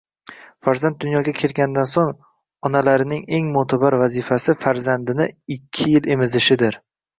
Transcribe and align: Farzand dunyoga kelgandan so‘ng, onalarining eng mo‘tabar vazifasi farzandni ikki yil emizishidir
Farzand 0.67 0.95
dunyoga 1.03 1.33
kelgandan 1.41 1.87
so‘ng, 1.91 2.15
onalarining 2.71 3.23
eng 3.41 3.53
mo‘tabar 3.59 3.99
vazifasi 4.05 4.57
farzandni 4.67 5.31
ikki 5.59 5.89
yil 5.95 6.13
emizishidir 6.19 6.83